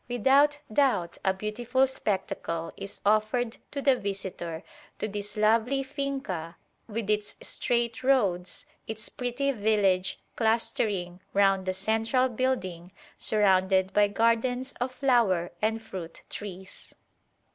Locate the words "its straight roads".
7.07-8.65